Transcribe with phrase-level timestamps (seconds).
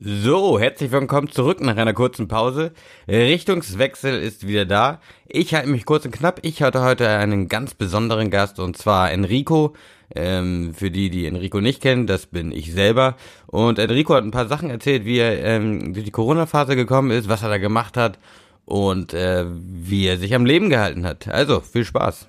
[0.00, 2.72] So, herzlich willkommen zurück nach einer kurzen Pause.
[3.06, 5.00] Richtungswechsel ist wieder da.
[5.28, 6.40] Ich halte mich kurz und knapp.
[6.42, 9.74] Ich hatte heute einen ganz besonderen Gast und zwar Enrico.
[10.12, 13.14] Ähm, für die, die Enrico nicht kennen, das bin ich selber.
[13.46, 17.28] Und Enrico hat ein paar Sachen erzählt, wie er ähm, durch die Corona-Phase gekommen ist,
[17.28, 18.18] was er da gemacht hat
[18.64, 21.28] und äh, wie er sich am Leben gehalten hat.
[21.28, 22.26] Also, viel Spaß.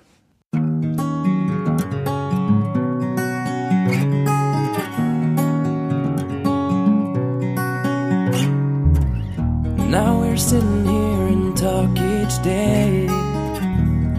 [10.36, 13.06] We're sitting here and talk each day.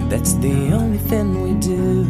[0.09, 2.05] That's the only thing we do.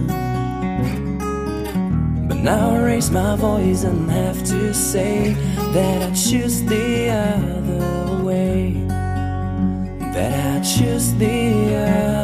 [2.29, 5.35] But now I raise my voice and have to say
[5.73, 8.85] that I choose the other way.
[10.13, 11.75] That I choose the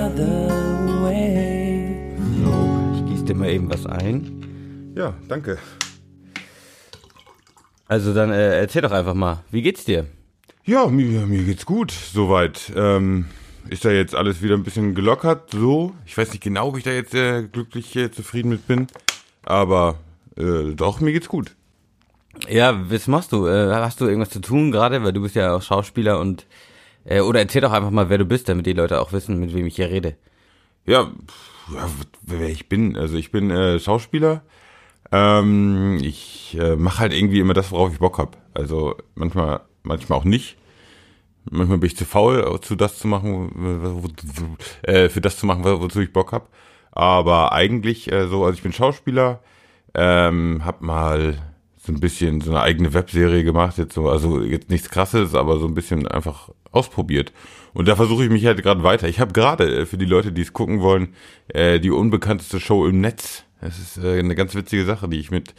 [0.05, 2.15] other way.
[2.43, 2.53] So,
[2.95, 4.93] ich gieße dir mal eben was ein.
[4.95, 5.57] Ja, danke.
[7.89, 10.07] Also dann äh, erzähl doch einfach mal, wie geht's dir?
[10.65, 12.71] Ja, mir, mir geht's gut, soweit.
[12.73, 13.25] Ähm,
[13.69, 15.93] ist da jetzt alles wieder ein bisschen gelockert, so.
[16.05, 18.87] Ich weiß nicht genau, ob ich da jetzt äh, glücklich äh, zufrieden mit bin.
[19.43, 19.95] Aber
[20.37, 21.53] äh, doch, mir geht's gut.
[22.47, 23.45] Ja, was machst du?
[23.45, 25.03] Äh, hast du irgendwas zu tun gerade?
[25.03, 26.45] Weil du bist ja auch Schauspieler und
[27.03, 29.53] äh, oder erzähl doch einfach mal, wer du bist, damit die Leute auch wissen, mit
[29.53, 30.15] wem ich hier rede.
[30.85, 31.11] Ja,
[31.73, 31.89] ja
[32.21, 32.95] wer ich bin.
[32.95, 34.43] Also ich bin äh, Schauspieler.
[35.11, 38.37] Ähm, ich äh, mache halt irgendwie immer das, worauf ich Bock hab.
[38.53, 40.57] Also manchmal, manchmal auch nicht.
[41.49, 44.15] Manchmal bin ich zu faul, zu das zu machen,
[44.83, 46.49] äh, für das zu machen, wozu ich Bock hab.
[46.91, 49.41] Aber eigentlich äh, so, also ich bin Schauspieler,
[49.93, 51.37] ähm, hab mal
[51.77, 55.59] so ein bisschen so eine eigene Webserie gemacht, jetzt so, also jetzt nichts krasses, aber
[55.59, 57.33] so ein bisschen einfach ausprobiert.
[57.73, 59.09] Und da versuche ich mich halt gerade weiter.
[59.09, 61.13] Ich habe gerade äh, für die Leute, die es gucken wollen,
[61.49, 63.43] äh, die unbekannteste Show im Netz.
[63.59, 65.53] Das ist äh, eine ganz witzige Sache, die ich mit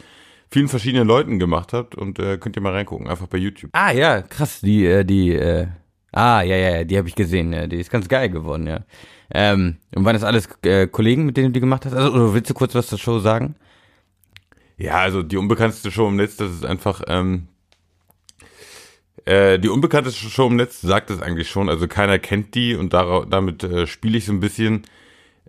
[0.49, 3.71] vielen verschiedenen Leuten gemacht habe und äh, könnt ihr mal reingucken, einfach bei YouTube.
[3.73, 5.67] Ah ja, krass, die, äh, die, äh,
[6.11, 8.81] ah ja, ja, ja, die habe ich gesehen, ja, die ist ganz geil geworden, ja.
[9.33, 11.93] Ähm, und waren das alles äh, Kollegen, mit denen du die gemacht hast?
[11.93, 13.55] Also, oder willst du kurz was zur Show sagen?
[14.77, 17.47] Ja, also die unbekannteste Show im Netz, das ist einfach, ähm,
[19.25, 22.93] äh, die unbekannteste Show im Netz sagt es eigentlich schon, also keiner kennt die und
[22.93, 24.83] damit äh, spiele ich so ein bisschen.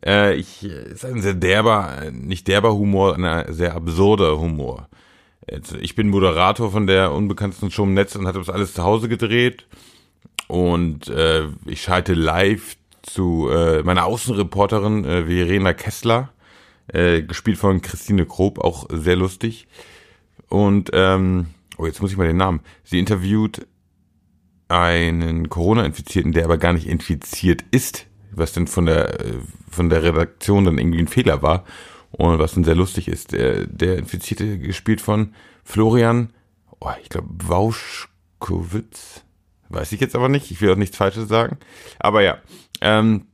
[0.05, 4.89] Äh, ich, ist ein sehr derber, nicht derber Humor, ein sehr absurder Humor.
[5.81, 9.09] Ich bin Moderator von der unbekanntesten Show im Netz und hatte das alles zu Hause
[9.09, 9.67] gedreht
[10.49, 16.31] und äh, ich schalte live zu äh, meiner Außenreporterin äh, Verena Kessler,
[16.89, 19.67] äh, gespielt von Christine Krob, auch sehr lustig.
[20.49, 21.47] Und ähm,
[21.79, 22.61] oh, jetzt muss ich mal den Namen.
[22.85, 23.67] Sie interviewt
[24.69, 28.07] einen Corona-Infizierten, der aber gar nicht infiziert ist,
[28.37, 29.19] was denn von der
[29.71, 31.65] von der Redaktion dann irgendwie ein Fehler war
[32.13, 33.33] und was dann sehr lustig ist.
[33.33, 36.31] Der, der Infizierte gespielt von Florian,
[36.81, 39.23] oh, ich glaube Wauschkowitz,
[39.69, 40.51] weiß ich jetzt aber nicht.
[40.51, 41.59] Ich will auch nichts Falsches sagen,
[41.99, 42.39] aber ja,
[42.81, 43.27] ähm,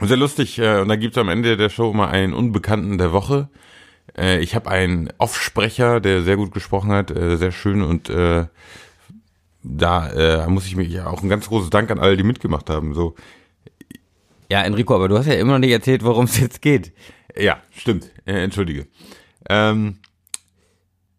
[0.00, 0.58] sehr lustig.
[0.58, 3.48] Äh, und da gibt es am Ende der Show mal einen Unbekannten der Woche.
[4.16, 8.46] Äh, ich habe einen Offsprecher, der sehr gut gesprochen hat, äh, sehr schön und äh,
[9.62, 12.94] da äh, muss ich mich auch ein ganz großes Dank an alle, die mitgemacht haben.
[12.94, 13.14] So,
[14.50, 16.92] Ja, Enrico, aber du hast ja immer noch nicht erzählt, worum es jetzt geht.
[17.36, 18.10] ja, stimmt.
[18.26, 18.88] Äh, entschuldige.
[19.48, 19.98] Ähm,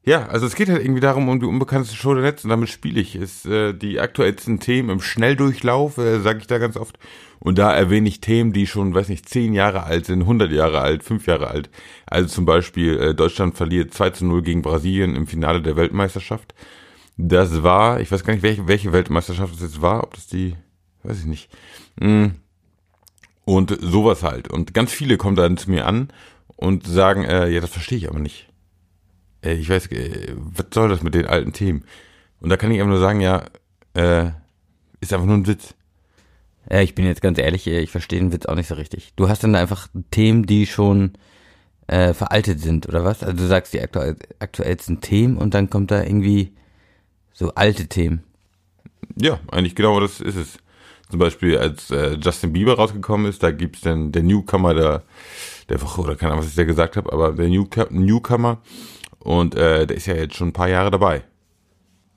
[0.03, 2.69] ja, also es geht halt irgendwie darum, um die unbekannteste Show der Netz und damit
[2.69, 3.16] spiele ich.
[3.16, 7.00] Ist äh, die aktuellsten Themen im Schnelldurchlauf, äh, sage ich da ganz oft.
[7.40, 10.81] Und da erwähne ich Themen, die schon, weiß nicht, 10 Jahre alt sind, 100 Jahre
[10.81, 11.69] alt, 5 Jahre alt.
[12.08, 16.53] Also zum Beispiel, äh, Deutschland verliert 2 zu 0 gegen Brasilien im Finale der Weltmeisterschaft.
[17.18, 20.56] Das war, ich weiß gar nicht, welche, welche Weltmeisterschaft das jetzt war, ob das die,
[21.03, 21.50] weiß ich nicht.
[22.00, 22.31] Mm.
[23.51, 24.47] Und sowas halt.
[24.47, 26.07] Und ganz viele kommen dann zu mir an
[26.56, 28.47] und sagen, äh, ja, das verstehe ich aber nicht.
[29.44, 31.84] Äh, ich weiß, äh, was soll das mit den alten Themen?
[32.39, 33.44] Und da kann ich einfach nur sagen, ja,
[33.94, 34.29] äh,
[35.01, 35.75] ist einfach nur ein Witz.
[36.69, 39.12] Äh, ich bin jetzt ganz ehrlich, äh, ich verstehe den Witz auch nicht so richtig.
[39.17, 41.12] Du hast dann einfach Themen, die schon
[41.88, 43.22] äh, veraltet sind, oder was?
[43.22, 46.53] Also du sagst die aktuell, aktuellsten Themen und dann kommt da irgendwie
[47.33, 48.24] so alte Themen.
[49.18, 50.57] Ja, eigentlich genau das ist es.
[51.12, 55.04] Zum Beispiel, als äh, Justin Bieber rausgekommen ist, da gibt's dann der Newcomer der,
[55.69, 58.60] der Woche, oder keine Ahnung, was ich da gesagt habe, aber der Newco Newcomer.
[59.19, 61.24] Und äh, der ist ja jetzt schon ein paar Jahre dabei.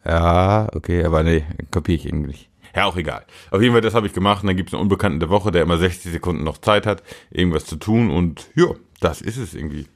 [0.06, 2.48] Ja, okay, aber nee, kopiere ich irgendwie nicht.
[2.74, 3.24] Ja, auch egal.
[3.50, 4.42] Auf jeden Fall, das habe ich gemacht.
[4.42, 7.64] Und dann gibt's einen Unbekannten der Woche, der immer 60 Sekunden noch Zeit hat, irgendwas
[7.66, 8.10] zu tun.
[8.10, 8.66] Und ja,
[9.00, 9.86] das ist es irgendwie.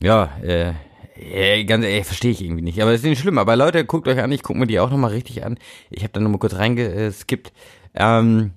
[0.00, 0.72] Ja, äh,
[1.14, 2.80] äh, ganz ehrlich, verstehe ich irgendwie nicht.
[2.80, 3.38] Aber ist nicht schlimm.
[3.38, 5.58] Aber Leute, guckt euch an, ich gucke mir die auch nochmal richtig an.
[5.90, 7.52] Ich habe da nochmal kurz reingeskippt.
[7.94, 8.52] Ähm,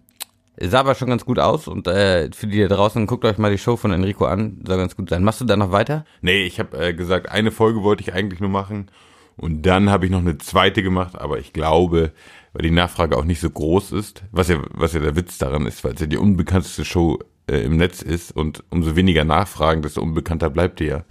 [0.59, 3.51] sah aber schon ganz gut aus und äh, für die da draußen, guckt euch mal
[3.51, 5.23] die Show von Enrico an, soll ganz gut sein.
[5.23, 6.05] Machst du da noch weiter?
[6.21, 8.89] Nee, ich habe äh, gesagt, eine Folge wollte ich eigentlich nur machen.
[9.37, 12.13] Und dann habe ich noch eine zweite gemacht, aber ich glaube,
[12.53, 15.67] weil die Nachfrage auch nicht so groß ist, was ja, was ja der Witz daran
[15.67, 19.81] ist, weil es ja die unbekannteste Show äh, im Netz ist und umso weniger Nachfragen,
[19.81, 21.03] desto unbekannter bleibt die ja.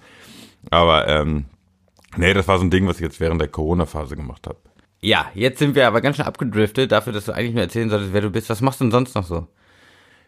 [0.70, 1.46] Aber ähm,
[2.16, 4.58] nee, das war so ein Ding, was ich jetzt während der Corona-Phase gemacht habe.
[5.00, 8.12] Ja, jetzt sind wir aber ganz schön abgedriftet dafür, dass du eigentlich nur erzählen solltest,
[8.12, 8.48] wer du bist.
[8.48, 9.48] Was machst du denn sonst noch so?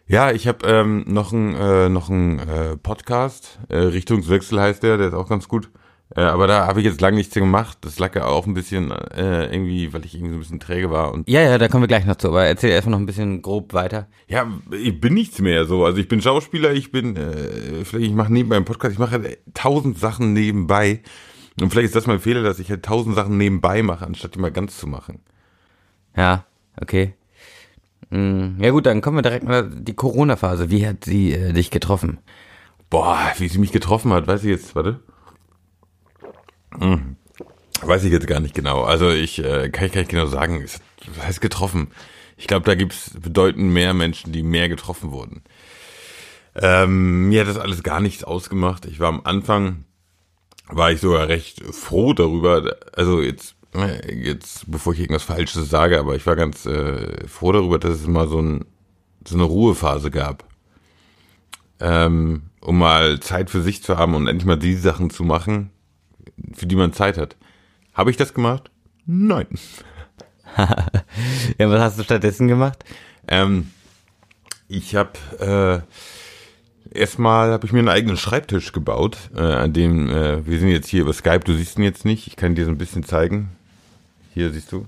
[0.07, 4.97] Ja, ich habe ähm, noch ein äh, noch ein äh, Podcast, äh, Richtungswechsel heißt der,
[4.97, 5.69] der ist auch ganz gut.
[6.15, 7.77] Äh, aber da habe ich jetzt lange nichts gemacht.
[7.81, 10.89] Das lag ja auch ein bisschen äh, irgendwie, weil ich irgendwie so ein bisschen träge
[10.89, 11.11] war.
[11.13, 13.41] Und Ja, ja, da kommen wir gleich noch zu, aber erzähl erstmal noch ein bisschen
[13.41, 14.07] grob weiter.
[14.27, 15.83] ja, ich bin nichts mehr so.
[15.85, 19.11] Also ich bin Schauspieler, ich bin, äh, vielleicht ich mache nebenbei einen Podcast, ich mache
[19.21, 21.01] halt tausend Sachen nebenbei.
[21.59, 24.39] Und vielleicht ist das mein Fehler, dass ich halt tausend Sachen nebenbei mache, anstatt die
[24.39, 25.19] mal ganz zu machen.
[26.15, 26.45] Ja,
[26.79, 27.13] okay.
[28.11, 30.69] Hm, Ja gut, dann kommen wir direkt mal die Corona-Phase.
[30.69, 32.19] Wie hat sie äh, dich getroffen?
[32.89, 35.01] Boah, wie sie mich getroffen hat, weiß ich jetzt, warte.
[36.79, 37.15] Hm.
[37.81, 38.83] Weiß ich jetzt gar nicht genau.
[38.83, 41.89] Also ich äh, kann ich gar nicht genau sagen, was heißt getroffen?
[42.37, 45.41] Ich glaube, da gibt's bedeutend mehr Menschen, die mehr getroffen wurden.
[46.55, 48.85] Ähm, mir hat das alles gar nichts ausgemacht.
[48.85, 49.85] Ich war am Anfang,
[50.67, 52.75] war ich sogar recht froh darüber.
[52.95, 57.51] Also jetzt, äh, jetzt, bevor ich irgendwas Falsches sage, aber ich war ganz äh, froh
[57.51, 58.65] darüber, dass es mal so, ein,
[59.27, 60.47] so eine Ruhephase gab
[61.79, 65.69] ähm, um mal Zeit für sich zu haben und endlich mal die Sachen zu machen,
[66.53, 67.35] für die man Zeit hat.
[67.93, 68.71] Habe ich das gemacht?
[69.05, 69.47] Nein.
[71.57, 72.83] Ja, was hast du stattdessen gemacht?
[73.27, 73.71] Ähm,
[74.67, 75.83] ich habe
[76.93, 80.69] äh, erstmal habe ich mir einen eigenen Schreibtisch gebaut, äh, an dem äh, wir sind
[80.69, 81.41] jetzt hier über Skype.
[81.41, 82.27] Du siehst ihn jetzt nicht.
[82.27, 83.49] Ich kann dir so ein bisschen zeigen.
[84.33, 84.87] Hier siehst du.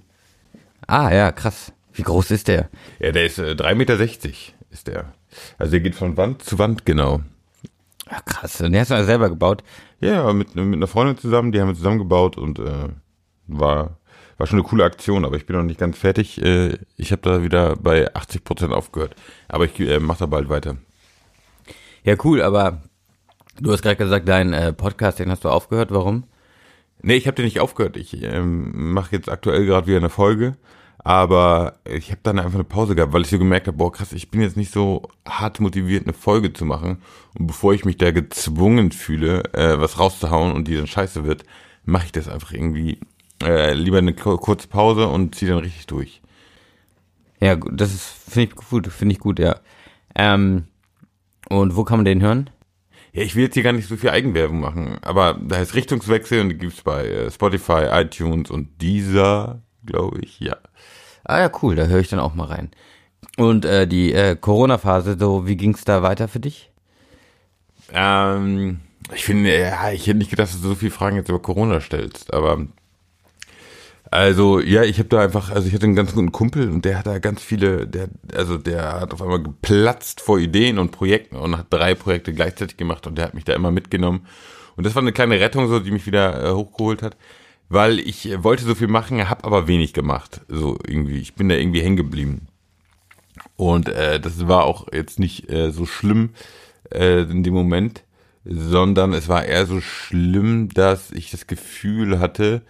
[0.88, 1.72] Ah, ja, krass.
[1.94, 2.70] Wie groß ist der?
[3.00, 5.14] Ja, der ist äh, 3,60 Meter ist der.
[5.58, 7.22] Also der geht von Wand zu Wand genau.
[8.10, 8.60] Ja, krass.
[8.62, 9.64] Und den hast du selber gebaut?
[10.00, 12.90] Ja, mit, mit einer Freundin zusammen, die haben wir zusammengebaut und äh,
[13.48, 13.98] war,
[14.38, 16.42] war schon eine coole Aktion, aber ich bin noch nicht ganz fertig.
[16.42, 19.16] Äh, ich habe da wieder bei 80 Prozent aufgehört.
[19.48, 20.78] Aber ich äh, mache da bald weiter.
[22.04, 22.82] Ja, cool, aber
[23.60, 25.92] du hast gerade gesagt, dein äh, Podcast, den hast du aufgehört.
[25.92, 26.24] Warum?
[27.02, 27.98] Nee, ich habe den nicht aufgehört.
[27.98, 30.58] Ich ähm, mache jetzt aktuell gerade wieder eine Folge,
[31.00, 34.12] aber ich habe dann einfach eine Pause gehabt, weil ich so gemerkt habe, boah krass,
[34.12, 37.02] ich bin jetzt nicht so hart motiviert, eine Folge zu machen.
[37.38, 41.44] Und bevor ich mich da gezwungen fühle, äh, was rauszuhauen und die dann scheiße wird,
[41.86, 43.00] mache ich das einfach irgendwie
[43.42, 46.22] äh, lieber eine kur- kurze Pause und ziehe dann richtig durch.
[47.42, 49.60] Ja, gut, das ist, finde ich gut, finde ich gut, ja.
[50.16, 50.66] Ähm,
[51.50, 52.50] und wo kann man den hören?
[53.14, 56.42] Ja, ich will jetzt hier gar nicht so viel Eigenwerbung machen, aber da heißt Richtungswechsel
[56.42, 60.58] und die gibt's bei äh, Spotify, iTunes und dieser, glaube ich, ja.
[61.30, 62.72] Ah ja, cool, da höre ich dann auch mal rein.
[63.38, 66.72] Und äh, die äh, Corona-Phase, so, wie ging's da weiter für dich?
[67.94, 68.80] Ähm,
[69.14, 71.82] ich finde, ja, ich hätte nicht gedacht, dass du so viele Fragen jetzt über Corona
[71.82, 72.66] stellst, aber
[74.10, 76.98] also ja, ich habe da einfach, also ich hatte einen ganz guten Kumpel und der
[76.98, 81.36] hat da ganz viele, der, also der hat auf einmal geplatzt vor Ideen und Projekten
[81.36, 84.26] und hat drei Projekte gleichzeitig gemacht und der hat mich da immer mitgenommen
[84.78, 87.18] und das war eine kleine Rettung, so die mich wieder äh, hochgeholt hat,
[87.70, 91.50] weil ich äh, wollte so viel machen, habe aber wenig gemacht, so irgendwie, ich bin
[91.50, 92.48] da irgendwie hängen geblieben
[93.56, 96.32] und äh, das war auch jetzt nicht äh, so schlimm
[96.94, 98.04] äh, in dem Moment,
[98.46, 102.62] sondern es war eher so schlimm, dass ich das Gefühl hatte,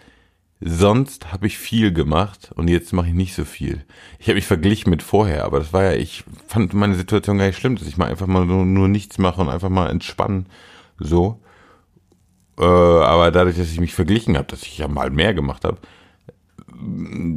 [0.61, 3.85] sonst habe ich viel gemacht und jetzt mache ich nicht so viel.
[4.19, 7.45] Ich habe mich verglichen mit vorher, aber das war ja, ich fand meine Situation gar
[7.47, 10.47] nicht schlimm, dass ich mal einfach mal nur, nur nichts mache und einfach mal entspannen,
[10.97, 11.39] so.
[12.59, 15.77] Äh, aber dadurch, dass ich mich verglichen habe, dass ich ja mal mehr gemacht habe,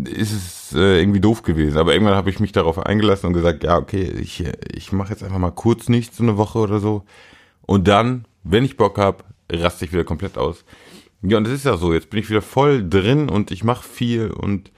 [0.09, 1.79] ist es äh, irgendwie doof gewesen.
[1.79, 5.23] Aber irgendwann habe ich mich darauf eingelassen und gesagt, ja, okay, ich, ich mache jetzt
[5.23, 7.05] einfach mal kurz nichts, so eine Woche oder so.
[7.63, 10.65] Und dann, wenn ich Bock habe, raste ich wieder komplett aus.
[11.23, 11.93] Ja, und das ist ja so.
[11.93, 14.31] Jetzt bin ich wieder voll drin und ich mache viel.
[14.31, 14.73] Und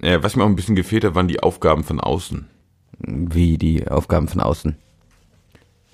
[0.00, 2.46] äh, was mir auch ein bisschen gefehlt hat, waren die Aufgaben von außen.
[2.98, 4.76] Wie die Aufgaben von außen?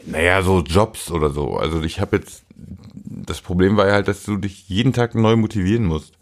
[0.07, 1.57] Naja, so Jobs oder so.
[1.57, 5.37] Also ich habe jetzt, das Problem war ja halt, dass du dich jeden Tag neu
[5.37, 6.15] motivieren musst.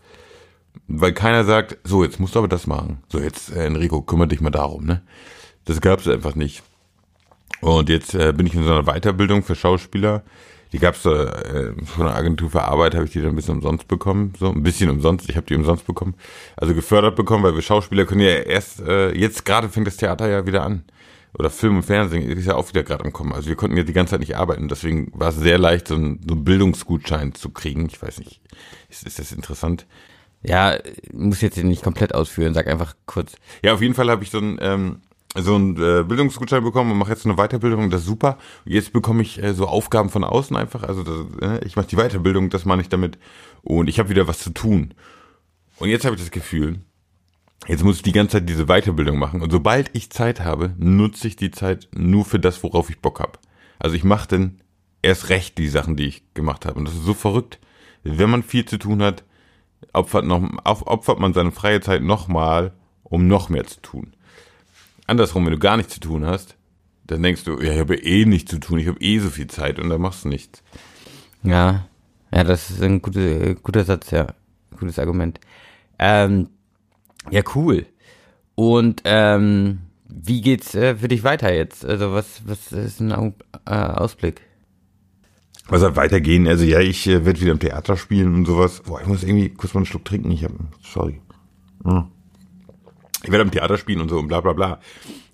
[0.88, 3.02] Weil keiner sagt, so, jetzt musst du aber das machen.
[3.08, 5.02] So, jetzt, äh, Enrico, kümmere dich mal darum, ne?
[5.64, 6.62] Das gab es einfach nicht.
[7.60, 10.22] Und jetzt äh, bin ich in so einer Weiterbildung für Schauspieler.
[10.72, 13.56] Die gab es äh, von der Agentur für Arbeit, habe ich die dann ein bisschen
[13.56, 14.32] umsonst bekommen.
[14.38, 16.14] So, ein bisschen umsonst, ich habe die umsonst bekommen.
[16.56, 20.28] Also gefördert bekommen, weil wir Schauspieler können ja erst, äh, jetzt gerade fängt das Theater
[20.28, 20.84] ja wieder an.
[21.38, 23.32] Oder Film und Fernsehen ist ja auch wieder gerade am Kommen.
[23.32, 24.68] Also wir konnten ja die ganze Zeit nicht arbeiten.
[24.68, 27.86] Deswegen war es sehr leicht, so einen, so einen Bildungsgutschein zu kriegen.
[27.86, 28.40] Ich weiß nicht,
[28.90, 29.86] ist, ist das interessant?
[30.42, 30.76] Ja,
[31.12, 33.36] muss jetzt nicht komplett ausführen, sag einfach kurz.
[33.64, 35.00] Ja, auf jeden Fall habe ich so einen, ähm,
[35.34, 38.36] so einen äh, Bildungsgutschein bekommen und mache jetzt eine Weiterbildung, das ist super.
[38.66, 40.82] Und jetzt bekomme ich äh, so Aufgaben von außen einfach.
[40.82, 43.18] Also das, äh, ich mache die Weiterbildung, das meine ich damit.
[43.62, 44.94] Und ich habe wieder was zu tun.
[45.78, 46.80] Und jetzt habe ich das Gefühl,
[47.68, 49.42] jetzt muss ich die ganze Zeit diese Weiterbildung machen.
[49.42, 53.20] Und sobald ich Zeit habe, nutze ich die Zeit nur für das, worauf ich Bock
[53.20, 53.38] habe.
[53.78, 54.60] Also ich mache dann
[55.02, 56.78] erst recht die Sachen, die ich gemacht habe.
[56.78, 57.58] Und das ist so verrückt.
[58.04, 59.24] Wenn man viel zu tun hat,
[59.92, 64.12] opfert, noch, opfert man seine freie Zeit nochmal, um noch mehr zu tun.
[65.06, 66.56] Andersrum, wenn du gar nichts zu tun hast,
[67.04, 69.48] dann denkst du, ja, ich habe eh nichts zu tun, ich habe eh so viel
[69.48, 70.62] Zeit und dann machst du nichts.
[71.42, 71.86] Ja,
[72.32, 74.28] ja, das ist ein guter, guter Satz, ja.
[74.78, 75.38] Gutes Argument.
[75.98, 76.48] Ähm,
[77.30, 77.86] ja, cool.
[78.54, 81.84] Und ähm, wie geht's äh, für dich weiter jetzt?
[81.84, 83.32] Also was, was ist ein Au
[83.66, 84.42] äh, Ausblick?
[85.68, 86.46] Was soll weitergehen?
[86.46, 88.82] Also ja, ich äh, werde wieder im Theater spielen und sowas.
[88.82, 90.30] Boah, ich muss irgendwie kurz mal einen Schluck trinken.
[90.30, 91.20] Ich habe, sorry.
[91.84, 92.04] Hm.
[93.22, 94.80] Ich werde im Theater spielen und so und bla bla bla.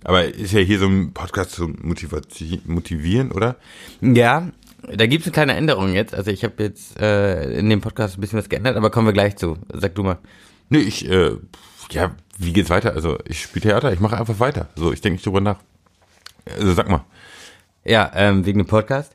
[0.04, 3.56] Aber ist ja hier so ein Podcast zum Motivieren, oder?
[4.00, 4.50] Ja,
[4.94, 6.14] da gibt's eine kleine Änderung jetzt.
[6.14, 9.12] Also ich habe jetzt äh, in dem Podcast ein bisschen was geändert, aber kommen wir
[9.12, 9.56] gleich zu.
[9.72, 10.18] Sag du mal.
[10.68, 11.32] Nee, ich, äh,
[11.90, 12.92] ja, wie geht's weiter?
[12.92, 14.68] Also ich spiele Theater, ich mache einfach weiter.
[14.76, 15.58] So, ich denke nicht drüber nach.
[16.56, 17.04] Also sag mal.
[17.84, 19.14] Ja, ähm, wegen dem Podcast.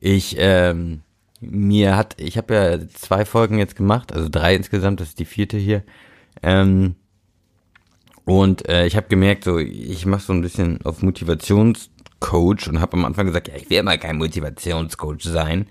[0.00, 1.02] Ich, ähm,
[1.40, 5.24] mir hat, ich habe ja zwei Folgen jetzt gemacht, also drei insgesamt, das ist die
[5.24, 5.82] vierte hier.
[6.42, 6.94] Ähm,
[8.24, 12.96] und äh, ich habe gemerkt, so ich mache so ein bisschen auf Motivationscoach und habe
[12.96, 15.66] am Anfang gesagt, ja, ich will mal kein Motivationscoach sein.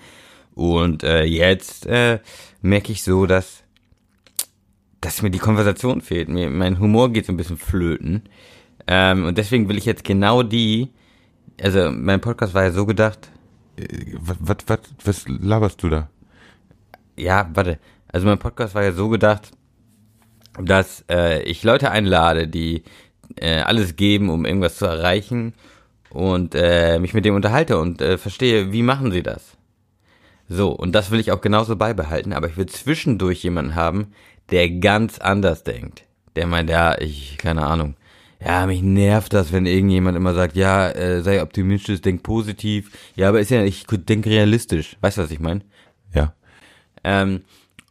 [0.54, 2.20] Und äh, jetzt äh,
[2.62, 3.64] merke ich so, dass
[5.02, 6.30] dass mir die Konversation fehlt.
[6.30, 8.24] Mir, mein Humor geht so ein bisschen flöten.
[8.88, 10.90] Ähm, und deswegen will ich jetzt genau die,
[11.62, 13.32] also mein Podcast war ja so gedacht.
[14.20, 16.10] Was, was, was, was laberst du da?
[17.18, 17.80] Ja, warte.
[18.12, 19.52] Also mein Podcast war ja so gedacht,
[20.62, 22.84] dass äh, ich Leute einlade, die
[23.38, 25.54] äh, alles geben, um irgendwas zu erreichen
[26.10, 29.58] und äh, mich mit dem unterhalte und äh, verstehe, wie machen sie das.
[30.50, 34.08] So, und das will ich auch genauso beibehalten, aber ich will zwischendurch jemanden haben,
[34.52, 36.04] der ganz anders denkt.
[36.36, 37.96] Der meint, ja, ich, keine Ahnung.
[38.44, 42.92] Ja, mich nervt das, wenn irgendjemand immer sagt, ja, äh, sei optimistisch, denk positiv.
[43.16, 44.98] Ja, aber ist ja, ich denke realistisch.
[45.02, 45.62] Weißt du, was ich meine?
[46.14, 46.34] Ja.
[47.04, 47.42] Ähm,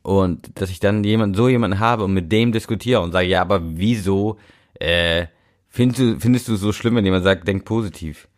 [0.02, 3.42] und dass ich dann jemand, so jemanden habe und mit dem diskutiere und sage, ja,
[3.42, 4.38] aber wieso
[4.74, 5.26] äh,
[5.68, 8.28] findest du, findest du so schlimm, wenn jemand sagt, denk positiv?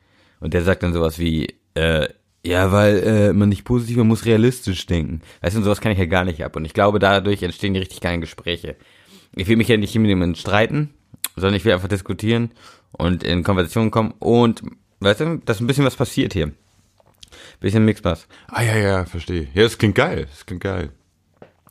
[0.40, 2.08] Und der sagt dann sowas wie, äh,
[2.44, 5.22] ja, weil äh, man nicht positiv, man muss realistisch denken.
[5.40, 6.56] Weißt du, sowas kann ich ja gar nicht ab.
[6.56, 8.76] Und ich glaube, dadurch entstehen die richtig geilen Gespräche.
[9.34, 10.90] Ich will mich ja nicht mit jemandem streiten,
[11.36, 12.50] sondern ich will einfach diskutieren
[12.92, 14.62] und in Konversation kommen und,
[15.00, 16.52] weißt du, dass ein bisschen was passiert hier.
[17.60, 18.26] Bisschen Mixpass.
[18.48, 19.48] Ah ja, ja, verstehe.
[19.54, 20.26] Ja, das klingt geil.
[20.28, 20.90] Das klingt geil.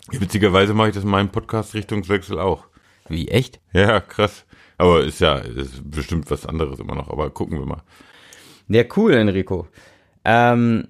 [0.10, 2.66] Witzigerweise mache ich das in meinem Podcast Richtungswechsel auch.
[3.08, 3.60] Wie, echt?
[3.74, 4.46] Ja, krass.
[4.78, 7.84] Aber ist ja ist bestimmt was anderes immer noch, aber gucken wir mal.
[8.68, 9.68] Ja, cool, Enrico.
[10.24, 10.88] Ähm,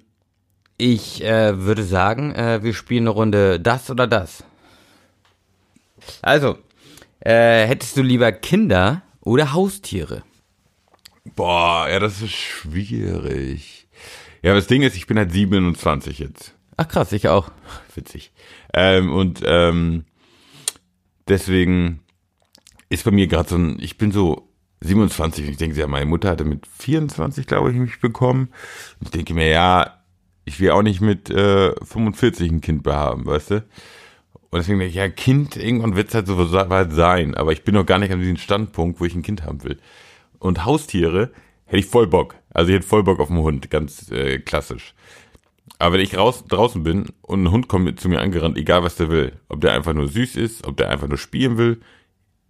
[0.78, 4.44] ich äh, würde sagen, äh, wir spielen eine Runde das oder das.
[6.22, 6.58] Also,
[7.20, 10.24] äh, hättest du lieber Kinder oder Haustiere?
[11.36, 13.88] Boah, ja, das ist schwierig.
[14.42, 16.56] Ja, das Ding ist, ich bin halt 27 jetzt.
[16.78, 17.52] Ach krass, ich auch.
[17.94, 18.32] Witzig.
[18.74, 20.06] Ähm, und ähm,
[21.28, 22.00] deswegen
[22.90, 24.51] ist bei mir gerade so ein, ich bin so
[24.82, 28.50] 27 und ich denke, ja, meine Mutter hatte mit 24, glaube ich, mich bekommen.
[29.00, 30.02] Und ich denke mir, ja,
[30.46, 33.56] ich will auch nicht mit äh, 45 ein Kind behaben, weißt du?
[34.50, 37.64] Und deswegen denke ich, ja, Kind, irgendwann wird es halt so weit sein, aber ich
[37.64, 39.78] bin noch gar nicht an diesem Standpunkt, wo ich ein Kind haben will.
[40.40, 41.32] Und Haustiere
[41.66, 42.36] hätte ich voll Bock.
[42.50, 44.94] Also ich hätte voll Bock auf einen Hund, ganz äh, klassisch.
[45.80, 48.98] Aber wenn ich raus, draußen bin und ein Hund kommt zu mir angerannt, egal was
[48.98, 51.80] der will, ob der einfach nur süß ist, ob der einfach nur spielen will,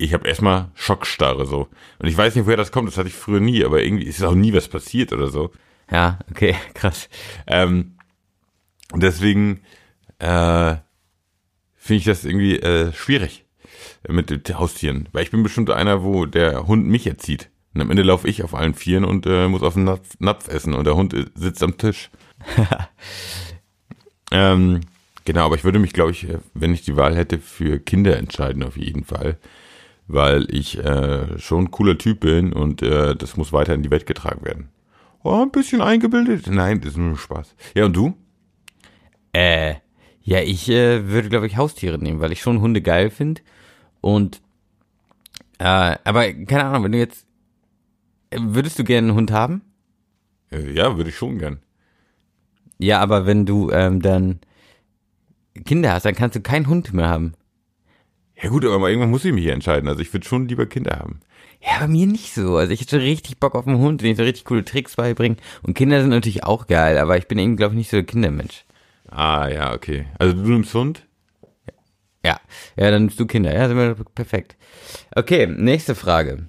[0.02, 1.68] ich habe erstmal Schockstarre so.
[2.00, 4.24] Und ich weiß nicht, woher das kommt, das hatte ich früher nie, aber irgendwie ist
[4.24, 5.52] auch nie was passiert oder so.
[5.92, 7.08] Ja, okay, krass.
[7.46, 7.98] Ähm,
[8.96, 9.62] deswegen
[10.20, 10.76] äh,
[11.76, 13.46] finde ich das irgendwie äh, schwierig
[14.08, 15.08] mit den Haustieren.
[15.12, 17.50] Weil ich bin bestimmt einer, wo der Hund mich erzieht.
[17.74, 20.48] Und am Ende laufe ich auf allen Vieren und äh, muss auf den Napf, Napf
[20.48, 22.10] essen und der Hund sitzt am Tisch.
[24.32, 24.82] ähm,
[25.26, 28.18] genau, aber ich würde mich, glaube ich, äh, wenn ich die Wahl hätte, für Kinder
[28.18, 29.38] entscheiden auf jeden Fall
[30.12, 33.92] weil ich äh, schon ein cooler Typ bin und äh, das muss weiter in die
[33.92, 34.70] Welt getragen werden.
[35.24, 36.48] Oh, ein bisschen eingebildet?
[36.48, 37.56] Nein, das ist nur Spaß.
[37.76, 38.14] Ja, und du?
[39.34, 39.76] Äh,
[40.24, 43.42] ja, ich äh, würde, glaube ich, Haustiere nehmen, weil ich schon Hunde geil finde.
[44.02, 44.42] Und,
[45.60, 47.26] äh, aber keine Ahnung, wenn du jetzt,
[48.36, 49.62] würdest du gerne einen Hund haben?
[50.52, 51.60] Äh, ja, würde ich schon gern.
[52.78, 54.40] Ja, aber wenn du ähm, dann
[55.66, 57.34] Kinder hast, dann kannst du keinen Hund mehr haben.
[58.42, 59.88] Ja gut, aber irgendwann muss ich mich hier entscheiden.
[59.88, 61.20] Also ich würde schon lieber Kinder haben.
[61.62, 62.58] Ja, bei mir nicht so.
[62.58, 65.38] Also ich hätte richtig Bock auf einen Hund, den ich so richtig coole Tricks beibringen.
[65.62, 68.06] Und Kinder sind natürlich auch geil, aber ich bin eben, glaube ich, nicht so der
[68.06, 68.66] Kindermensch.
[69.10, 70.08] Ah, ja, okay.
[70.18, 71.06] Also du nimmst Hund?
[72.26, 72.40] Ja,
[72.78, 73.54] ja, dann nimmst du Kinder.
[73.54, 74.56] Ja, sind wir perfekt.
[75.16, 76.48] Okay, nächste Frage.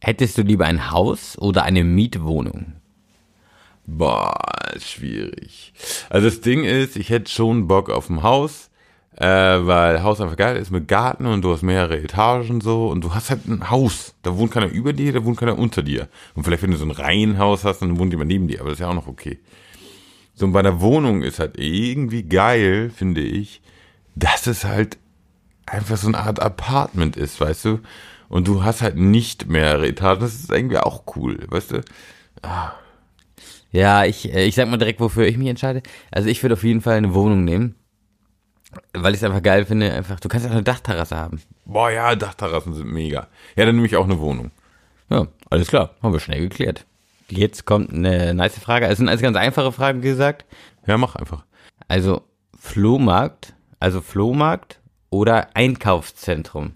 [0.00, 2.74] Hättest du lieber ein Haus oder eine Mietwohnung?
[3.84, 4.38] Boah,
[4.74, 5.72] ist schwierig.
[6.08, 8.70] Also das Ding ist, ich hätte schon Bock auf ein Haus,
[9.20, 13.02] äh, weil Haus einfach geil ist mit Garten und du hast mehrere Etagen so und
[13.02, 14.14] du hast halt ein Haus.
[14.22, 16.08] Da wohnt keiner über dir, da wohnt keiner unter dir.
[16.34, 18.78] Und vielleicht wenn du so ein Reihenhaus hast, dann wohnt jemand neben dir, aber das
[18.78, 19.38] ist ja auch noch okay.
[20.34, 23.60] So und bei einer Wohnung ist halt irgendwie geil, finde ich,
[24.14, 24.98] dass es halt
[25.66, 27.80] einfach so eine Art Apartment ist, weißt du?
[28.28, 30.20] Und du hast halt nicht mehrere Etagen.
[30.20, 31.80] Das ist irgendwie auch cool, weißt du?
[33.72, 35.82] Ja, ich, äh, ich sag mal direkt, wofür ich mich entscheide.
[36.10, 37.74] Also ich würde auf jeden Fall eine Wohnung nehmen.
[38.92, 41.40] Weil ich es einfach geil finde, einfach, du kannst auch eine Dachterrasse haben.
[41.64, 43.28] Boah, ja, Dachterrassen sind mega.
[43.56, 44.50] Ja, dann nehme ich auch eine Wohnung.
[45.10, 46.84] Ja, alles klar, haben wir schnell geklärt.
[47.30, 48.86] Jetzt kommt eine nice Frage.
[48.86, 50.44] Es sind alles ganz einfache Fragen gesagt.
[50.86, 51.44] Ja, mach einfach.
[51.86, 52.22] Also
[52.58, 56.72] Flohmarkt, also Flohmarkt oder Einkaufszentrum.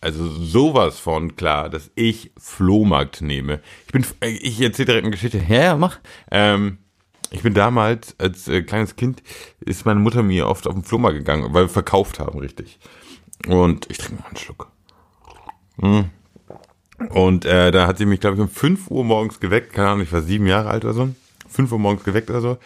[0.00, 3.60] Also sowas von klar, dass ich Flohmarkt nehme.
[3.86, 5.42] Ich bin, ich erzähle direkt eine Geschichte.
[5.48, 5.98] Ja, ja, mach.
[6.30, 6.78] Ähm,
[7.30, 9.22] ich bin damals, als äh, kleines Kind,
[9.60, 12.78] ist meine Mutter mir oft auf den Flohmarkt gegangen, weil wir verkauft haben, richtig.
[13.46, 14.70] Und ich trinke mal einen Schluck.
[15.76, 16.02] Mm.
[17.10, 19.72] Und äh, da hat sie mich, glaube ich, um 5 Uhr morgens geweckt.
[19.72, 21.08] Keine Ahnung, ich war sieben Jahre alt oder so.
[21.48, 22.58] 5 Uhr morgens geweckt oder so.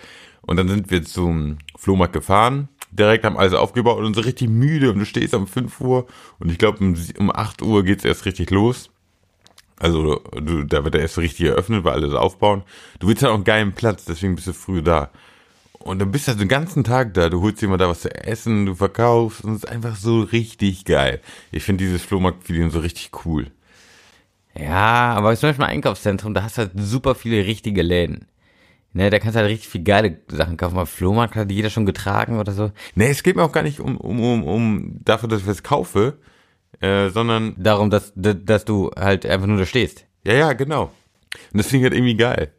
[0.42, 2.68] Und dann sind wir zum Flohmarkt gefahren.
[2.90, 4.92] Direkt haben alles aufgebaut und so richtig müde.
[4.92, 6.06] Und du stehst um 5 Uhr.
[6.38, 8.90] Und ich glaube, um, um 8 Uhr geht's erst richtig los.
[9.78, 12.62] Also du, da wird er erst so richtig eröffnet, weil alles aufbauen.
[12.98, 15.10] Du willst ja auch einen geilen Platz, deswegen bist du früh da.
[15.78, 18.00] Und dann bist du halt den ganzen Tag da, du holst dir mal da was
[18.00, 21.20] zu essen, du verkaufst und es ist einfach so richtig geil.
[21.52, 23.46] Ich finde dieses Flohmarkt-Feeling so richtig cool.
[24.58, 28.26] Ja, aber zum Beispiel im Einkaufszentrum, da hast du halt super viele richtige Läden.
[28.92, 30.74] Ne, da kannst du halt richtig viel geile Sachen kaufen.
[30.74, 32.72] Mal Flohmarkt hat jeder schon getragen oder so.
[32.94, 35.62] Nee, es geht mir auch gar nicht um, um, um, um dafür, dass ich was
[35.62, 36.18] kaufe,
[36.80, 40.06] äh, sondern, Darum, dass, dass du halt einfach nur da stehst.
[40.24, 40.90] ja, ja, genau.
[41.52, 42.52] Und das finde ich halt irgendwie geil.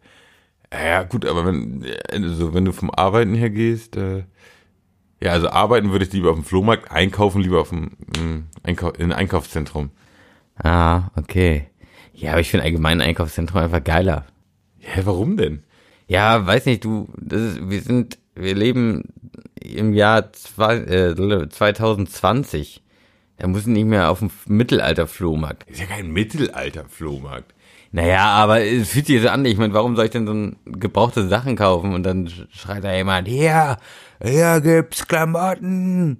[0.72, 4.24] Ja, gut, aber wenn, also wenn du vom Arbeiten her gehst, äh,
[5.22, 8.92] ja, also arbeiten würde ich lieber auf dem Flohmarkt, einkaufen lieber auf dem mh, Einkau
[8.92, 9.90] in Einkaufszentrum.
[10.56, 11.68] Ah, okay.
[12.14, 14.26] Ja, aber ich finde allgemein ein Einkaufszentrum einfach geiler.
[14.80, 15.64] Ja, warum denn?
[16.08, 19.04] Ja, weiß nicht, du, das ist, wir sind, wir leben
[19.62, 22.84] im Jahr zwei, äh, 2020.
[23.40, 25.70] Da muss nicht mehr auf dem Mittelalter-Flohmarkt.
[25.70, 27.54] Ist ja kein Mittelalter-Flohmarkt.
[27.92, 29.46] Naja, aber es fühlt sich so an.
[29.46, 32.84] Ich meine, warum soll ich denn so ein gebrauchte Sachen kaufen und dann sch- schreit
[32.84, 33.78] da jemand, hier,
[34.22, 36.20] hier gibt's Klamotten.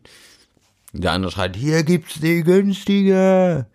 [0.94, 3.68] Der andere schreit, hier gibt's die günstige.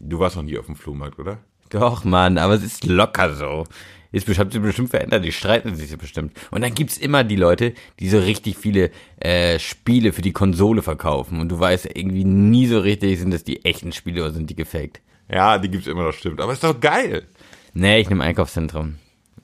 [0.00, 1.38] Du warst noch nie auf dem Flohmarkt, oder?
[1.70, 3.64] Doch, Mann, aber es ist locker so.
[4.12, 6.32] Ist bestimmt, bestimmt verändert, die streiten sich bestimmt.
[6.50, 8.90] Und dann gibt's immer die Leute, die so richtig viele
[9.20, 11.40] äh, Spiele für die Konsole verkaufen.
[11.40, 14.56] Und du weißt irgendwie nie so richtig, sind das die echten Spiele oder sind die
[14.56, 15.00] gefaked.
[15.30, 16.40] Ja, die gibt's immer noch, stimmt.
[16.40, 17.26] Aber ist doch geil.
[17.74, 18.96] Nee, ich nehme Einkaufszentrum.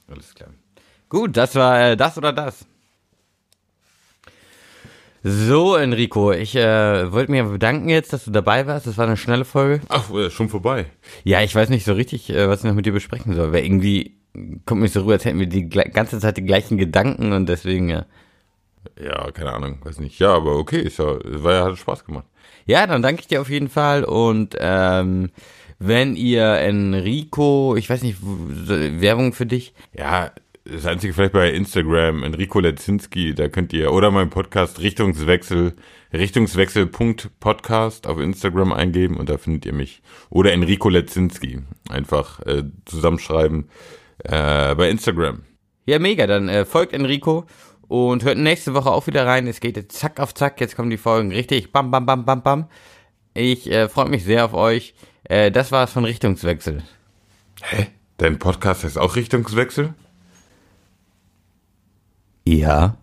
[0.09, 0.51] Alles klar.
[1.09, 2.65] Gut, das war äh, das oder das.
[5.25, 8.89] So, Enrico, ich äh, wollte mich aber bedanken jetzt, dass du dabei warst.
[8.89, 9.81] Das war eine schnelle Folge.
[9.89, 10.87] Ach, äh, schon vorbei.
[11.23, 13.65] Ja, ich weiß nicht so richtig, äh, was ich noch mit dir besprechen soll, weil
[13.65, 14.17] irgendwie
[14.67, 17.89] kommt mir so rüber, als hätten wir die ganze Zeit die gleichen Gedanken und deswegen,
[17.89, 18.07] ja.
[19.01, 20.19] Ja, keine Ahnung, weiß nicht.
[20.19, 22.27] Ja, aber okay, ist ja, war ja, hat Spaß gemacht.
[22.67, 25.31] Ja, dann danke ich dir auf jeden Fall und ähm,
[25.79, 30.33] wenn ihr Enrico, ich weiß nicht, Werbung für dich, Ja,
[30.65, 35.75] das Einzige vielleicht bei Instagram, Enrico Lezinski, da könnt ihr, oder mein Podcast Richtungswechsel,
[36.13, 40.03] Richtungswechsel.podcast auf Instagram eingeben und da findet ihr mich.
[40.31, 43.69] Oder Enrico Lezinski, einfach äh, zusammenschreiben
[44.25, 45.43] äh, bei Instagram.
[45.87, 46.27] Ja, mega.
[46.27, 47.47] Dann äh, folgt Enrico
[47.89, 49.47] und hört nächste Woche auch wieder rein.
[49.47, 50.61] Es geht jetzt zack auf zack.
[50.61, 51.73] Jetzt kommen die Folgen richtig.
[51.73, 52.69] Bam, bam, bam, bam, bam.
[53.35, 54.95] Ich äh, freue mich sehr auf euch.
[55.25, 56.83] Äh, das war's von Richtungswechsel.
[57.63, 57.89] Hä?
[58.19, 59.95] Dein Podcast heißt auch Richtungswechsel?
[62.45, 62.97] Ja.